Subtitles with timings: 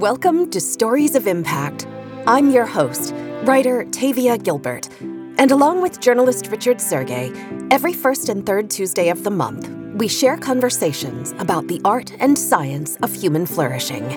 [0.00, 1.86] Welcome to Stories of Impact.
[2.26, 3.12] I'm your host,
[3.42, 4.88] writer Tavia Gilbert.
[5.36, 10.08] And along with journalist Richard Sergay, every first and third Tuesday of the month, we
[10.08, 14.10] share conversations about the art and science of human flourishing.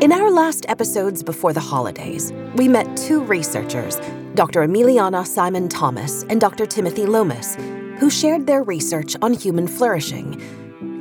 [0.00, 4.00] In our last episodes before the holidays, we met two researchers,
[4.34, 4.66] Dr.
[4.66, 6.64] Emiliana Simon Thomas and Dr.
[6.64, 7.56] Timothy Lomas,
[7.98, 10.40] who shared their research on human flourishing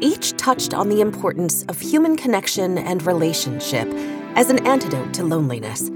[0.01, 3.87] each touched on the importance of human connection and relationship
[4.35, 5.89] as an antidote to loneliness.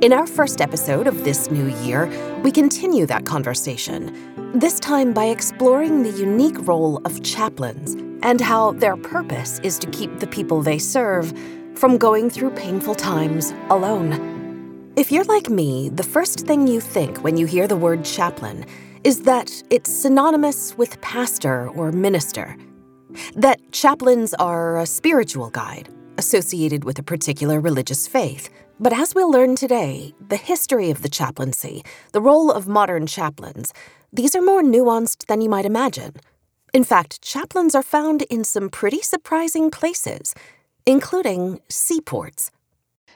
[0.00, 2.06] In our first episode of this new year,
[2.42, 4.12] we continue that conversation,
[4.54, 9.90] this time by exploring the unique role of chaplains and how their purpose is to
[9.90, 11.32] keep the people they serve
[11.74, 14.92] from going through painful times alone.
[14.96, 18.64] If you're like me, the first thing you think when you hear the word chaplain
[19.04, 22.56] is that it's synonymous with pastor or minister
[23.34, 25.88] that chaplains are a spiritual guide
[26.18, 28.48] associated with a particular religious faith.
[28.78, 33.72] But as we'll learn today, the history of the chaplaincy, the role of modern chaplains,
[34.12, 36.14] these are more nuanced than you might imagine.
[36.72, 40.34] In fact, chaplains are found in some pretty surprising places,
[40.84, 42.50] including seaports.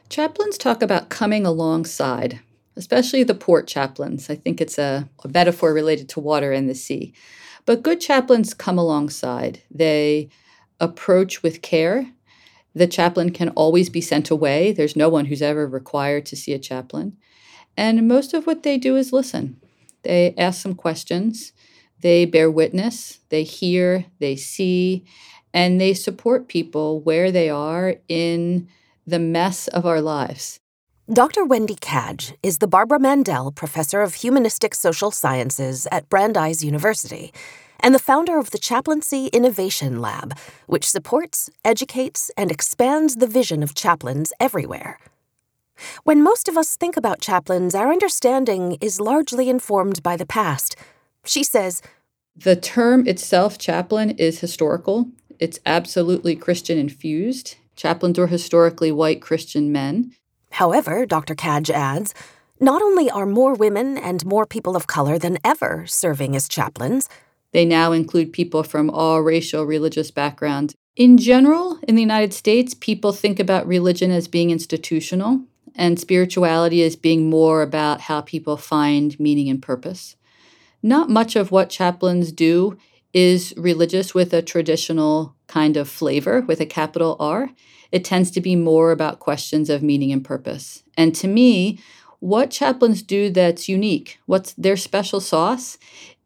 [0.08, 2.40] Chaplains talk about coming alongside,
[2.76, 4.30] especially the port chaplains.
[4.30, 7.12] I think it's a, a metaphor related to water and the sea.
[7.66, 9.62] But good chaplains come alongside.
[9.70, 10.28] They
[10.80, 12.10] approach with care.
[12.74, 14.72] The chaplain can always be sent away.
[14.72, 17.16] There's no one who's ever required to see a chaplain.
[17.76, 19.60] And most of what they do is listen.
[20.02, 21.52] They ask some questions,
[22.00, 25.04] they bear witness, they hear, they see,
[25.52, 28.68] and they support people where they are in
[29.06, 30.59] the mess of our lives.
[31.12, 31.44] Dr.
[31.44, 37.32] Wendy Cadge is the Barbara Mandell Professor of Humanistic Social Sciences at Brandeis University
[37.80, 40.38] and the founder of the Chaplaincy Innovation Lab,
[40.68, 45.00] which supports, educates, and expands the vision of chaplains everywhere.
[46.04, 50.76] When most of us think about chaplains, our understanding is largely informed by the past.
[51.24, 51.82] She says,
[52.36, 55.10] The term itself, chaplain, is historical.
[55.40, 57.56] It's absolutely Christian infused.
[57.74, 60.12] Chaplains were historically white Christian men.
[60.52, 61.34] However, Dr.
[61.34, 62.14] Cadge adds,
[62.60, 67.08] not only are more women and more people of color than ever serving as chaplains,
[67.52, 70.74] they now include people from all racial, religious backgrounds.
[70.96, 75.40] In general, in the United States, people think about religion as being institutional
[75.74, 80.16] and spirituality as being more about how people find meaning and purpose.
[80.82, 82.76] Not much of what chaplains do
[83.12, 87.50] is religious with a traditional kind of flavor, with a capital R
[87.92, 90.82] it tends to be more about questions of meaning and purpose.
[90.96, 91.80] And to me,
[92.20, 95.78] what chaplains do that's unique, what's their special sauce,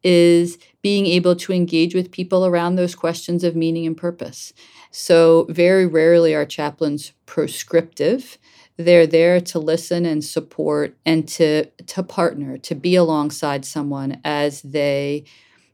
[0.03, 4.53] is being able to engage with people around those questions of meaning and purpose.
[4.91, 8.37] So, very rarely are chaplains proscriptive.
[8.77, 14.61] They're there to listen and support and to, to partner, to be alongside someone as
[14.61, 15.25] they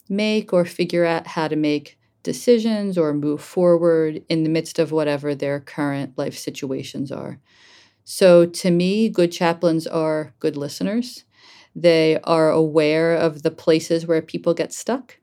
[0.07, 4.91] make or figure out how to make decisions or move forward in the midst of
[4.91, 7.39] whatever their current life situations are.
[8.05, 11.25] So, to me, good chaplains are good listeners.
[11.75, 15.17] They are aware of the places where people get stuck,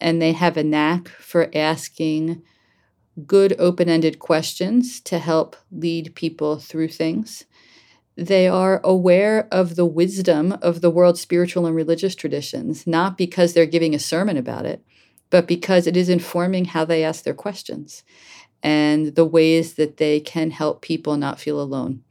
[0.00, 2.42] and they have a knack for asking
[3.26, 7.44] good open ended questions to help lead people through things.
[8.16, 13.54] They are aware of the wisdom of the world's spiritual and religious traditions, not because
[13.54, 14.84] they're giving a sermon about it,
[15.32, 18.04] but because it is informing how they ask their questions
[18.62, 22.04] and the ways that they can help people not feel alone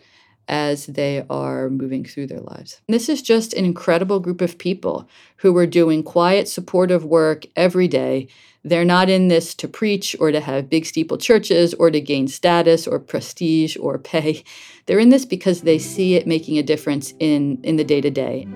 [0.48, 2.82] as they are moving through their lives.
[2.88, 7.88] This is just an incredible group of people who are doing quiet, supportive work every
[7.88, 8.28] day.
[8.64, 12.28] They're not in this to preach or to have big steeple churches or to gain
[12.28, 14.44] status or prestige or pay.
[14.88, 18.10] They're in this because they see it making a difference in, in the day to
[18.10, 18.48] day.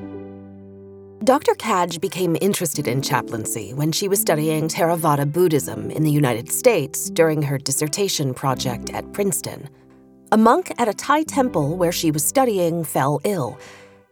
[1.26, 1.56] Dr.
[1.56, 7.10] Cadge became interested in chaplaincy when she was studying Theravada Buddhism in the United States
[7.10, 9.68] during her dissertation project at Princeton.
[10.32, 13.58] A monk at a Thai temple where she was studying fell ill,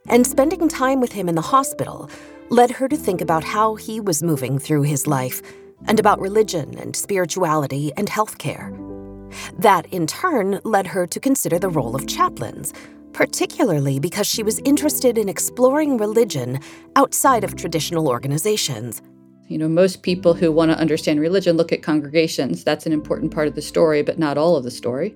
[0.08, 2.10] and spending time with him in the hospital
[2.48, 5.40] led her to think about how he was moving through his life
[5.86, 8.72] and about religion and spirituality and healthcare.
[9.56, 12.72] That, in turn, led her to consider the role of chaplains
[13.14, 16.60] particularly because she was interested in exploring religion
[16.96, 19.00] outside of traditional organizations.
[19.46, 22.64] You know, most people who want to understand religion look at congregations.
[22.64, 25.14] That's an important part of the story, but not all of the story.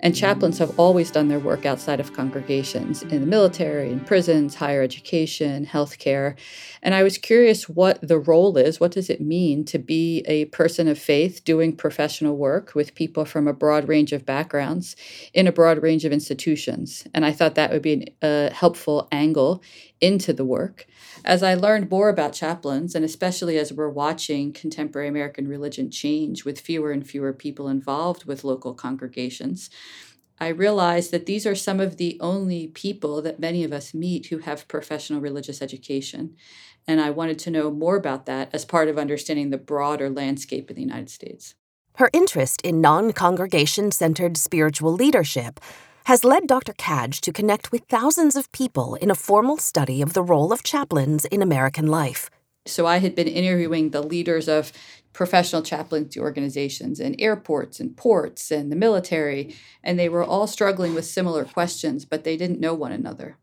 [0.00, 4.54] And chaplains have always done their work outside of congregations in the military, in prisons,
[4.54, 6.36] higher education, healthcare.
[6.82, 8.78] And I was curious what the role is.
[8.78, 13.24] What does it mean to be a person of faith doing professional work with people
[13.24, 14.96] from a broad range of backgrounds
[15.32, 17.06] in a broad range of institutions?
[17.14, 19.62] And I thought that would be a helpful angle
[20.00, 20.86] into the work.
[21.24, 26.44] As I learned more about chaplains, and especially as we're watching contemporary American religion change
[26.44, 29.70] with fewer and fewer people involved with local congregations,
[30.38, 34.26] I realized that these are some of the only people that many of us meet
[34.26, 36.36] who have professional religious education.
[36.86, 40.70] And I wanted to know more about that as part of understanding the broader landscape
[40.70, 41.54] in the United States.
[41.96, 45.58] Her interest in non congregation centered spiritual leadership
[46.06, 46.72] has led Dr.
[46.72, 50.62] Cadge to connect with thousands of people in a formal study of the role of
[50.62, 52.30] chaplains in American life.
[52.64, 54.70] So I had been interviewing the leaders of
[55.12, 60.94] professional chaplaincy organizations in airports and ports and the military, and they were all struggling
[60.94, 63.36] with similar questions, but they didn't know one another.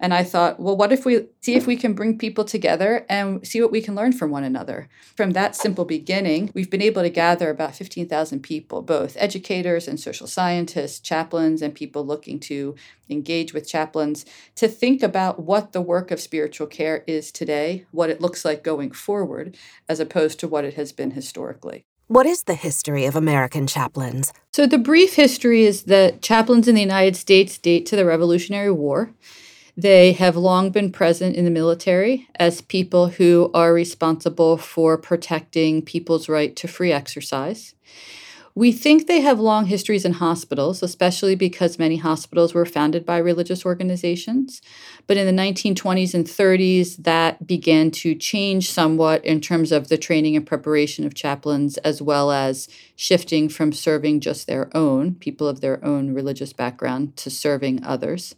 [0.00, 3.46] And I thought, well, what if we see if we can bring people together and
[3.46, 4.88] see what we can learn from one another?
[5.14, 10.00] From that simple beginning, we've been able to gather about 15,000 people, both educators and
[10.00, 12.74] social scientists, chaplains, and people looking to
[13.10, 14.24] engage with chaplains
[14.54, 18.64] to think about what the work of spiritual care is today, what it looks like
[18.64, 19.56] going forward,
[19.86, 21.84] as opposed to what it has been historically.
[22.06, 24.32] What is the history of American chaplains?
[24.52, 28.72] So, the brief history is that chaplains in the United States date to the Revolutionary
[28.72, 29.12] War.
[29.82, 35.80] They have long been present in the military as people who are responsible for protecting
[35.80, 37.74] people's right to free exercise.
[38.54, 43.16] We think they have long histories in hospitals, especially because many hospitals were founded by
[43.16, 44.60] religious organizations.
[45.06, 49.96] But in the 1920s and 30s, that began to change somewhat in terms of the
[49.96, 55.48] training and preparation of chaplains, as well as shifting from serving just their own, people
[55.48, 58.34] of their own religious background, to serving others.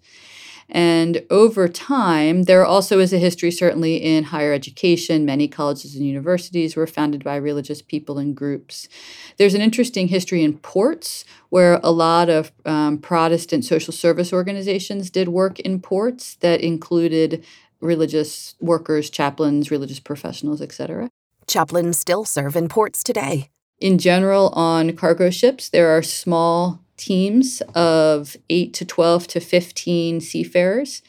[0.74, 5.26] And over time, there also is a history, certainly in higher education.
[5.26, 8.88] Many colleges and universities were founded by religious people and groups.
[9.36, 15.10] There's an interesting history in ports where a lot of um, Protestant social service organizations
[15.10, 17.44] did work in ports that included
[17.82, 21.10] religious workers, chaplains, religious professionals, etc.
[21.46, 23.50] Chaplains still serve in ports today.
[23.78, 30.20] In general, on cargo ships, there are small teams of 8 to 12 to 15
[30.20, 31.02] seafarers.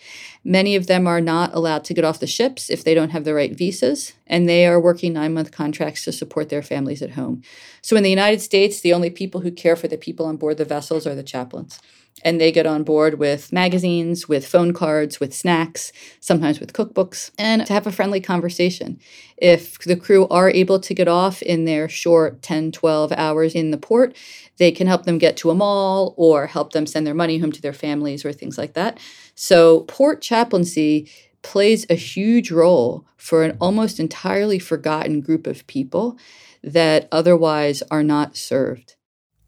[0.44, 3.24] Many of them are not allowed to get off the ships if they don't have
[3.24, 7.12] the right visas, and they are working nine month contracts to support their families at
[7.12, 7.44] home.
[7.82, 10.58] So in the United States, the only people who care for the people on board
[10.58, 11.80] the vessels are the chaplains
[12.24, 17.32] and they get on board with magazines, with phone cards, with snacks, sometimes with cookbooks,
[17.38, 19.00] and to have a friendly conversation.
[19.38, 23.72] If the crew are able to get off in their short 10, 12 hours in
[23.72, 24.16] the port,
[24.58, 27.52] they can help them get to a mall or help them send their money home
[27.52, 29.00] to their families or things like that.
[29.36, 31.10] So, port chaplaincy
[31.42, 36.18] plays a huge role for an almost entirely forgotten group of people
[36.64, 38.96] that otherwise are not served.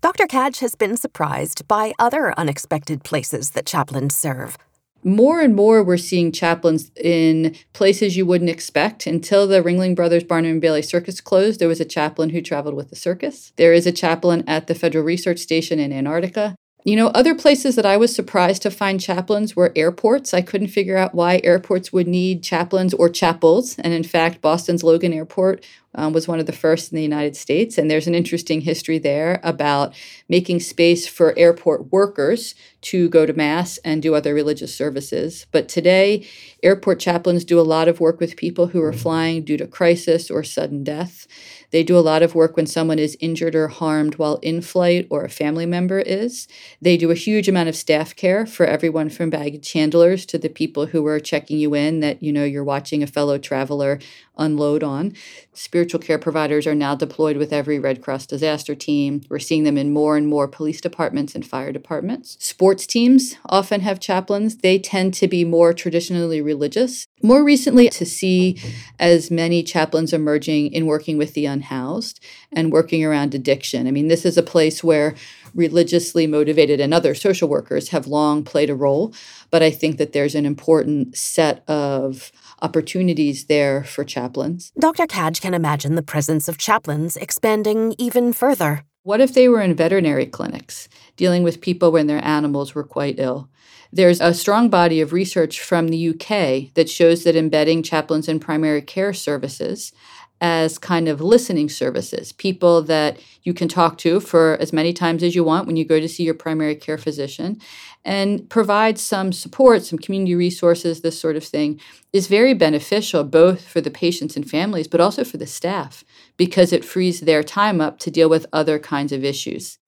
[0.05, 0.27] Dr.
[0.27, 4.55] Cadge has been surprised by other unexpected places that chaplains serve.
[5.03, 9.07] More and more, we're seeing chaplains in places you wouldn't expect.
[9.07, 12.75] Until the Ringling Brothers Barnum and Bailey Circus closed, there was a chaplain who traveled
[12.75, 13.51] with the circus.
[13.55, 16.55] There is a chaplain at the Federal Research Station in Antarctica.
[16.85, 20.35] You know, other places that I was surprised to find chaplains were airports.
[20.35, 23.79] I couldn't figure out why airports would need chaplains or chapels.
[23.79, 25.65] And in fact, Boston's Logan Airport
[25.95, 27.79] um, was one of the first in the United States.
[27.79, 29.95] And there's an interesting history there about
[30.29, 35.47] making space for airport workers to go to Mass and do other religious services.
[35.51, 36.27] But today,
[36.61, 40.29] airport chaplains do a lot of work with people who are flying due to crisis
[40.29, 41.25] or sudden death.
[41.71, 45.07] They do a lot of work when someone is injured or harmed while in flight
[45.09, 46.47] or a family member is.
[46.81, 50.49] They do a huge amount of staff care for everyone from baggage handlers to the
[50.49, 53.99] people who are checking you in that you know you're watching a fellow traveler
[54.37, 55.13] unload on.
[55.53, 59.21] Spiritual care providers are now deployed with every Red Cross disaster team.
[59.29, 62.37] We're seeing them in more and more police departments and fire departments.
[62.39, 64.57] Sports teams often have chaplains.
[64.57, 67.07] They tend to be more traditionally religious.
[67.21, 68.57] More recently, to see
[68.99, 72.19] as many chaplains emerging in working with the unhoused
[72.51, 73.87] and working around addiction.
[73.87, 75.15] I mean, this is a place where
[75.53, 79.13] religiously motivated and other social workers have long played a role,
[79.51, 82.31] but I think that there's an important set of
[82.61, 84.71] opportunities there for chaplains.
[84.79, 85.07] Dr.
[85.07, 88.83] Cadge can imagine the presence of chaplains expanding even further.
[89.03, 93.19] What if they were in veterinary clinics, dealing with people when their animals were quite
[93.19, 93.49] ill?
[93.93, 98.39] There's a strong body of research from the UK that shows that embedding chaplains in
[98.39, 99.93] primary care services
[100.41, 105.23] as kind of listening services, people that you can talk to for as many times
[105.23, 107.59] as you want when you go to see your primary care physician,
[108.03, 111.79] and provide some support, some community resources, this sort of thing,
[112.13, 116.03] is very beneficial both for the patients and families, but also for the staff
[116.37, 119.79] because it frees their time up to deal with other kinds of issues.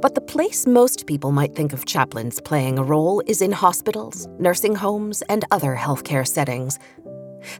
[0.00, 4.26] But the place most people might think of chaplains playing a role is in hospitals,
[4.38, 6.78] nursing homes, and other healthcare settings.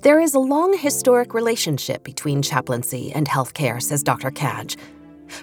[0.03, 4.31] There is a long historic relationship between chaplaincy and healthcare, says Dr.
[4.31, 4.77] Cadge.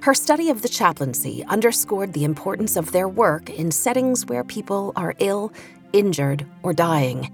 [0.02, 4.94] Her study of the chaplaincy underscored the importance of their work in settings where people
[4.96, 5.52] are ill,
[5.92, 7.32] injured, or dying.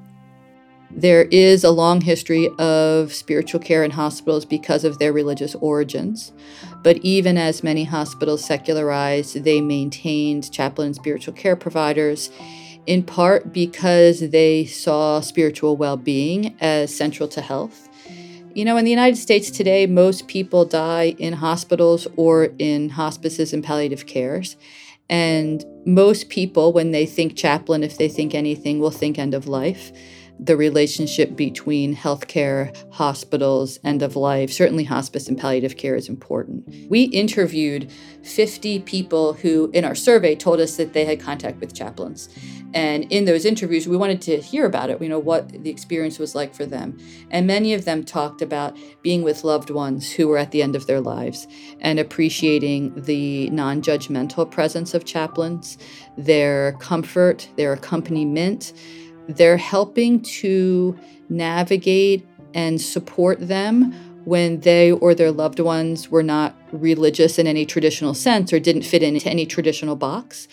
[0.92, 6.34] There is a long history of spiritual care in hospitals because of their religious origins.
[6.82, 12.32] But even as many hospitals secularized, they maintained chaplain spiritual care providers,
[12.90, 17.88] in part because they saw spiritual well being as central to health.
[18.56, 23.54] You know, in the United States today, most people die in hospitals or in hospices
[23.54, 24.58] and palliative cares.
[25.08, 29.48] And most people, when they think chaplain, if they think anything, will think end of
[29.48, 29.92] life
[30.40, 36.66] the relationship between healthcare, hospitals, end of life, certainly hospice and palliative care is important.
[36.90, 37.92] We interviewed
[38.24, 42.30] 50 people who, in our survey, told us that they had contact with chaplains.
[42.74, 46.20] And in those interviews, we wanted to hear about it, you know, what the experience
[46.20, 46.98] was like for them.
[47.32, 50.76] And many of them talked about being with loved ones who were at the end
[50.76, 51.48] of their lives
[51.82, 55.78] and appreciating the non judgmental presence of chaplains,
[56.18, 58.72] their comfort, their accompaniment
[59.30, 60.98] they're helping to
[61.30, 63.94] navigate and support them
[64.26, 68.82] when they or their loved ones were not religious in any traditional sense or didn't
[68.82, 70.48] fit into any traditional box.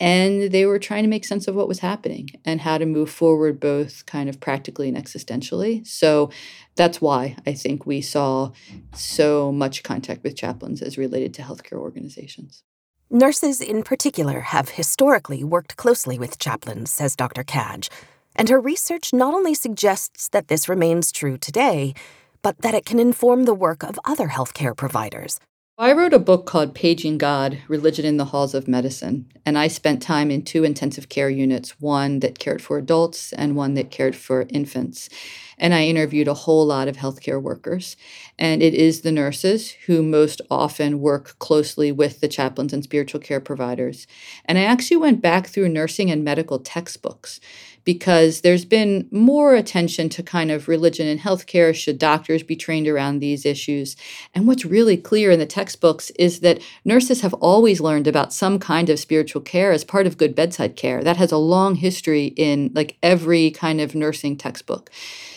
[0.00, 3.10] And they were trying to make sense of what was happening and how to move
[3.10, 5.86] forward, both kind of practically and existentially.
[5.86, 6.30] So
[6.74, 8.52] that's why I think we saw
[8.94, 12.64] so much contact with chaplains as related to healthcare organizations.
[13.10, 17.44] Nurses, in particular, have historically worked closely with chaplains, says Dr.
[17.44, 17.90] Cadge.
[18.34, 21.94] And her research not only suggests that this remains true today,
[22.42, 25.38] but that it can inform the work of other healthcare providers.
[25.78, 29.68] I wrote a book called Paging God Religion in the Halls of Medicine, and I
[29.68, 33.90] spent time in two intensive care units one that cared for adults and one that
[33.90, 35.08] cared for infants.
[35.58, 37.96] And I interviewed a whole lot of healthcare workers.
[38.38, 43.20] And it is the nurses who most often work closely with the chaplains and spiritual
[43.20, 44.06] care providers.
[44.44, 47.40] And I actually went back through nursing and medical textbooks
[47.84, 51.74] because there's been more attention to kind of religion and healthcare.
[51.74, 53.96] Should doctors be trained around these issues?
[54.34, 58.58] And what's really clear in the textbooks is that nurses have always learned about some
[58.58, 61.02] kind of spiritual care as part of good bedside care.
[61.02, 64.90] That has a long history in like every kind of nursing textbook.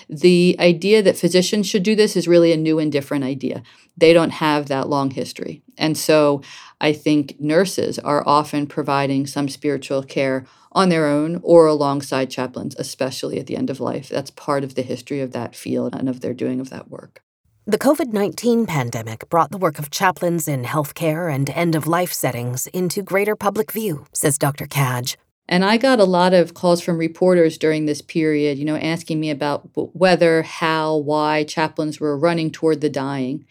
[0.07, 3.63] The idea that physicians should do this is really a new and different idea.
[3.97, 5.63] They don't have that long history.
[5.77, 6.41] And so
[6.85, 12.75] I think nurses are often providing some spiritual care on their own or alongside chaplains,
[12.77, 14.07] especially at the end of life.
[14.07, 17.23] That's part of the history of that field and of their doing of that work.
[17.65, 22.13] The COVID 19 pandemic brought the work of chaplains in healthcare and end of life
[22.13, 24.67] settings into greater public view, says Dr.
[24.67, 25.17] Cadge.
[25.49, 29.19] And I got a lot of calls from reporters during this period, you know, asking
[29.19, 33.47] me about whether, how, why chaplains were running toward the dying.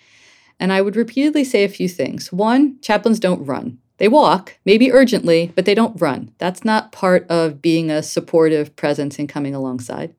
[0.59, 2.33] And I would repeatedly say a few things.
[2.33, 3.79] One, chaplains don't run.
[3.99, 6.33] They walk, maybe urgently, but they don't run.
[6.39, 10.15] That's not part of being a supportive presence and coming alongside.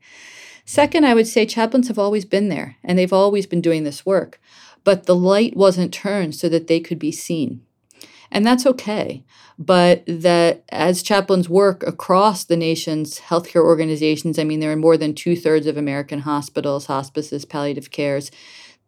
[0.66, 4.06] Second, I would say chaplains have always been there and they've always been doing this
[4.06, 4.40] work,
[4.84, 7.62] but the light wasn't turned so that they could be seen.
[8.32, 9.24] And that's okay.
[9.58, 14.98] But that as chaplains work across the nation's healthcare organizations, I mean, there are more
[14.98, 18.32] than two thirds of American hospitals, hospices, palliative cares,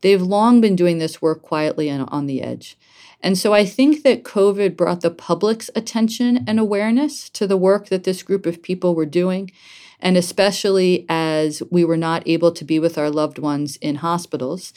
[0.02, 2.78] they've long been doing this work quietly and on the edge.
[3.22, 7.88] And so I think that COVID brought the public's attention and awareness to the work
[7.88, 9.52] that this group of people were doing.
[10.00, 14.72] And especially as we were not able to be with our loved ones in hospitals,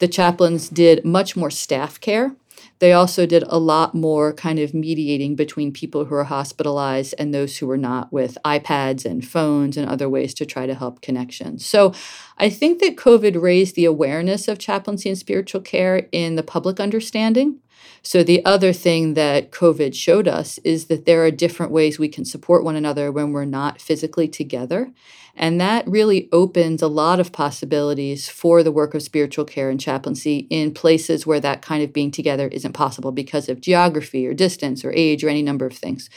[0.00, 2.34] the chaplains did much more staff care
[2.78, 7.32] they also did a lot more kind of mediating between people who are hospitalized and
[7.32, 11.00] those who were not with iPads and phones and other ways to try to help
[11.00, 11.64] connections.
[11.64, 11.92] So
[12.38, 16.80] I think that COVID raised the awareness of chaplaincy and spiritual care in the public
[16.80, 17.60] understanding.
[18.06, 22.08] So, the other thing that COVID showed us is that there are different ways we
[22.08, 24.92] can support one another when we're not physically together.
[25.36, 29.80] And that really opens a lot of possibilities for the work of spiritual care and
[29.80, 34.34] chaplaincy in places where that kind of being together isn't possible because of geography or
[34.34, 36.10] distance or age or any number of things.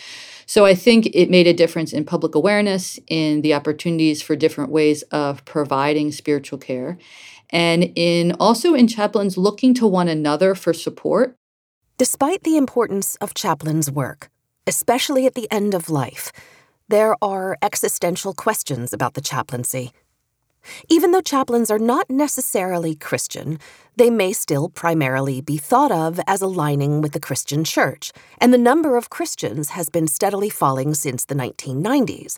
[0.45, 4.71] So I think it made a difference in public awareness, in the opportunities for different
[4.71, 6.97] ways of providing spiritual care.
[7.49, 11.37] and in also in chaplains looking to one another for support.
[11.97, 14.29] Despite the importance of chaplains' work,
[14.67, 16.31] especially at the end of life,
[16.87, 19.91] there are existential questions about the chaplaincy.
[20.89, 23.57] Even though chaplains are not necessarily Christian,
[23.95, 28.59] they may still primarily be thought of as aligning with the Christian church, and the
[28.59, 32.37] number of Christians has been steadily falling since the 1990s.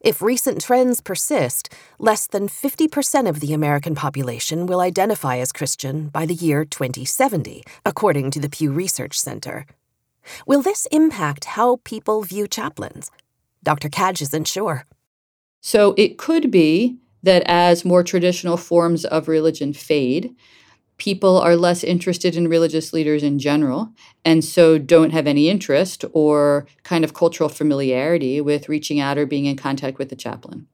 [0.00, 6.08] If recent trends persist, less than 50% of the American population will identify as Christian
[6.08, 9.66] by the year 2070, according to the Pew Research Center.
[10.46, 13.10] Will this impact how people view chaplains?
[13.64, 13.88] Dr.
[13.88, 14.84] Cadge isn't sure.
[15.60, 20.32] So it could be that as more traditional forms of religion fade,
[20.98, 23.92] people are less interested in religious leaders in general
[24.24, 29.24] and so don't have any interest or kind of cultural familiarity with reaching out or
[29.24, 30.66] being in contact with the chaplain.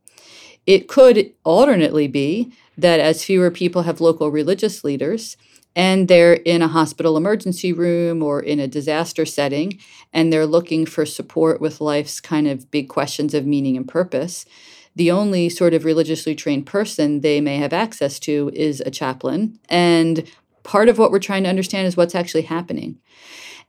[0.66, 5.36] It could alternately be that as fewer people have local religious leaders
[5.76, 9.78] and they're in a hospital emergency room or in a disaster setting
[10.12, 14.46] and they're looking for support with life's kind of big questions of meaning and purpose,
[14.96, 19.58] the only sort of religiously trained person they may have access to is a chaplain.
[19.68, 20.24] And
[20.62, 22.98] part of what we're trying to understand is what's actually happening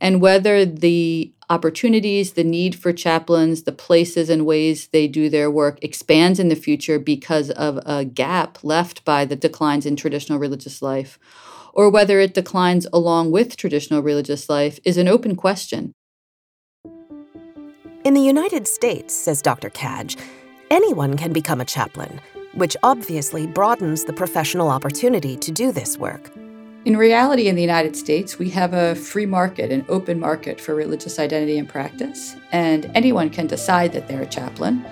[0.01, 5.49] and whether the opportunities, the need for chaplains, the places and ways they do their
[5.49, 10.39] work expands in the future because of a gap left by the declines in traditional
[10.39, 11.19] religious life,
[11.73, 15.93] or whether it declines along with traditional religious life is an open question.
[18.03, 19.69] In the United States, says Dr.
[19.69, 20.17] Cadge,
[20.69, 22.19] anyone can become a chaplain,
[22.53, 26.31] which obviously broadens the professional opportunity to do this work.
[26.85, 30.75] In reality, in the United States, we have a free market, an open market for
[30.75, 34.85] religious identity and practice, and anyone can decide that they're a chaplain.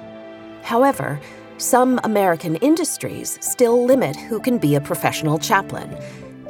[0.63, 1.19] However,
[1.57, 5.95] some American industries still limit who can be a professional chaplain,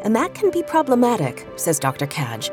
[0.03, 2.07] and that can be problematic, says Dr.
[2.07, 2.49] Cadge.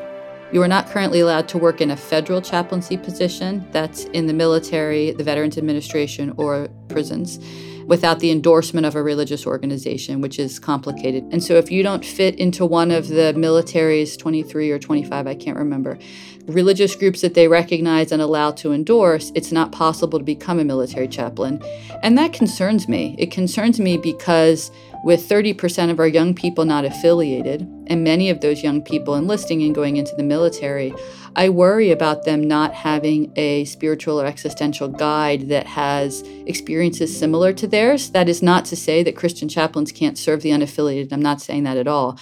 [0.53, 4.33] You are not currently allowed to work in a federal chaplaincy position, that's in the
[4.33, 7.39] military, the Veterans Administration, or prisons
[7.87, 11.25] without the endorsement of a religious organization, which is complicated.
[11.33, 15.35] And so, if you don't fit into one of the military's 23 or 25, I
[15.35, 15.99] can't remember,
[16.47, 20.65] religious groups that they recognize and allow to endorse, it's not possible to become a
[20.65, 21.63] military chaplain.
[22.03, 23.15] And that concerns me.
[23.19, 24.71] It concerns me because
[25.03, 29.63] with 30% of our young people not affiliated, and many of those young people enlisting
[29.63, 30.93] and going into the military,
[31.37, 37.53] I worry about them not having a spiritual or existential guide that has experiences similar
[37.55, 38.11] to theirs.
[38.11, 41.13] That is not to say that Christian chaplains can't serve the unaffiliated.
[41.13, 42.19] I'm not saying that at all.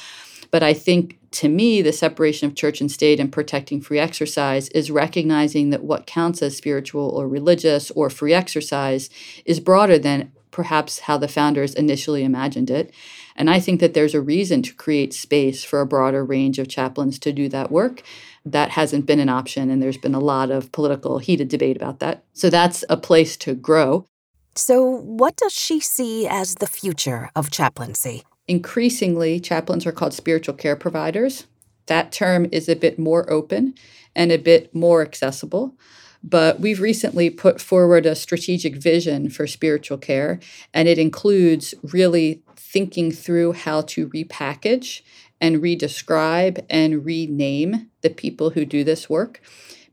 [0.51, 4.69] But I think to me, the separation of church and state and protecting free exercise
[4.71, 9.11] is recognizing that what counts as spiritual or religious or free exercise
[9.45, 12.93] is broader than perhaps how the founders initially imagined it.
[13.37, 16.69] And I think that there's a reason to create space for a broader range of
[16.69, 18.03] chaplains to do that work
[18.45, 22.01] that hasn't been an option, and there's been a lot of political heated debate about
[22.01, 22.25] that.
[22.33, 24.07] So that's a place to grow.
[24.55, 28.25] So, what does she see as the future of chaplaincy?
[28.49, 31.47] Increasingly, chaplains are called spiritual care providers.
[31.87, 33.75] That term is a bit more open
[34.17, 35.75] and a bit more accessible.
[36.23, 40.41] But we've recently put forward a strategic vision for spiritual care,
[40.75, 45.03] and it includes really thinking through how to repackage
[45.41, 49.41] and redescribe and rename the people who do this work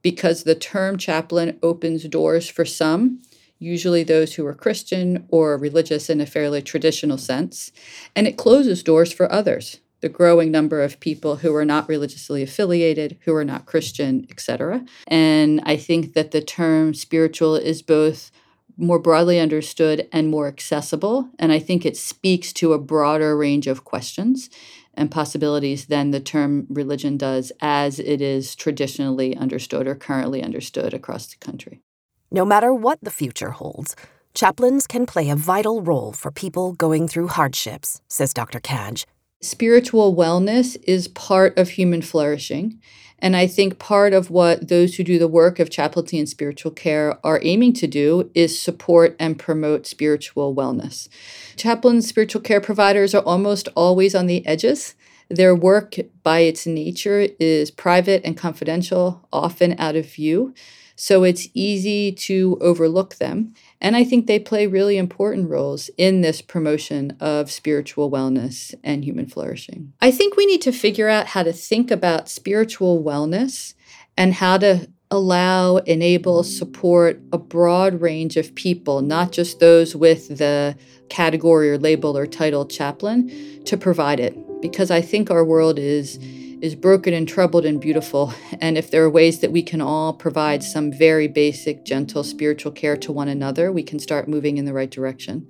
[0.06, 3.24] because the term chaplain opens doors for some,
[3.58, 7.72] usually those who are Christian or religious in a fairly traditional sense,
[8.16, 12.44] and it closes doors for others, the growing number of people who are not religiously
[12.44, 14.86] affiliated, who are not Christian, etc.
[15.08, 18.30] And I think that the term spiritual is both
[18.78, 21.32] more broadly understood and more accessible.
[21.39, 24.52] And I think it speaks to a broader range of questions
[24.94, 30.94] and possibilities than the term religion does as it is traditionally understood or currently understood
[30.94, 31.82] across the country.
[32.30, 33.96] No matter what the future holds,
[34.36, 38.60] chaplains can play a vital role for people going through hardships, says Dr.
[38.60, 39.08] Cadge.
[39.45, 42.81] Spiritual wellness is part of human flourishing.
[43.19, 46.71] And I think part of what those who do the work of chaplaincy and spiritual
[46.71, 51.10] care are aiming to do is support and promote spiritual wellness.
[51.58, 54.95] Chaplains, spiritual care providers are almost always on the edges.
[55.29, 60.55] Their work, by its nature, is private and confidential, often out of view.
[60.95, 63.53] So it's easy to overlook them.
[63.81, 69.03] And I think they play really important roles in this promotion of spiritual wellness and
[69.03, 69.93] human flourishing.
[70.01, 73.73] I think we need to figure out how to think about spiritual wellness
[74.17, 80.38] and how to allow, enable, support a broad range of people, not just those with
[80.38, 80.75] the
[81.10, 84.36] category or label or title chaplain, to provide it.
[84.62, 86.17] Because I think our world is
[86.65, 88.34] is broken and troubled and beautiful.
[88.60, 92.71] And if there are ways that we can all provide some very basic, gentle spiritual
[92.71, 95.47] care to one another, we can start moving in the right direction.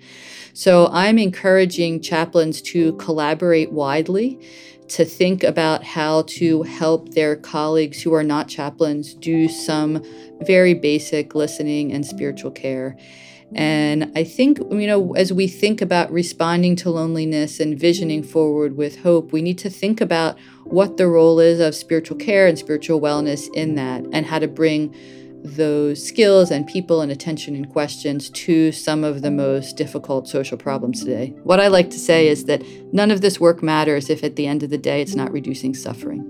[0.53, 4.39] So I'm encouraging chaplains to collaborate widely
[4.89, 10.03] to think about how to help their colleagues who are not chaplains do some
[10.41, 12.97] very basic listening and spiritual care.
[13.53, 18.75] And I think, you know, as we think about responding to loneliness and visioning forward
[18.75, 22.57] with hope, we need to think about what the role is of spiritual care and
[22.57, 24.93] spiritual wellness in that and how to bring
[25.45, 30.57] those skills and people and attention and questions to some of the most difficult social
[30.57, 31.35] problems today.
[31.43, 34.47] What I like to say is that none of this work matters if at the
[34.47, 36.23] end of the day it's not reducing suffering.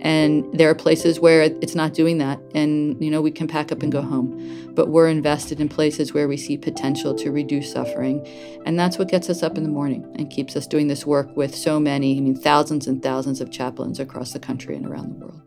[0.00, 3.72] And there are places where it's not doing that and you know we can pack
[3.72, 4.72] up and go home.
[4.74, 8.26] But we're invested in places where we see potential to reduce suffering.
[8.64, 11.36] And that's what gets us up in the morning and keeps us doing this work
[11.36, 15.10] with so many, I mean thousands and thousands of chaplains across the country and around
[15.10, 15.42] the world.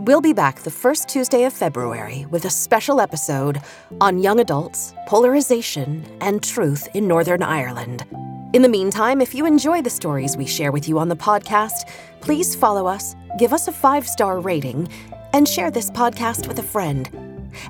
[0.00, 3.60] We'll be back the first Tuesday of February with a special episode
[4.00, 8.06] on young adults, polarization, and truth in Northern Ireland.
[8.52, 11.88] In the meantime, if you enjoy the stories we share with you on the podcast,
[12.20, 14.88] please follow us, give us a five star rating,
[15.32, 17.08] and share this podcast with a friend.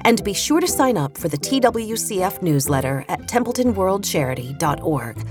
[0.03, 5.27] And be sure to sign up for the TWCF newsletter at templetonworldcharity.org.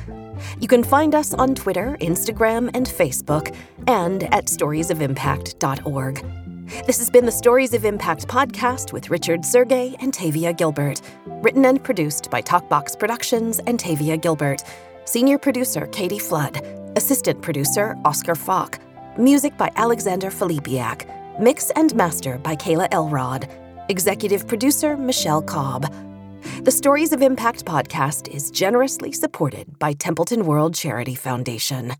[0.59, 3.55] You can find us on Twitter, Instagram, and Facebook,
[3.87, 6.25] and at storiesofimpact.org.
[6.85, 11.01] This has been the Stories of Impact podcast with Richard Sergay and Tavia Gilbert.
[11.25, 14.63] Written and produced by Talkbox Productions and Tavia Gilbert.
[15.05, 16.63] Senior producer Katie Flood.
[16.95, 18.79] Assistant producer Oscar Falk.
[19.19, 21.05] Music by Alexander Filipiak.
[21.41, 23.49] Mix and master by Kayla Elrod.
[23.89, 25.93] Executive producer Michelle Cobb.
[26.63, 31.95] The Stories of Impact podcast is generously supported by Templeton World Charity Foundation.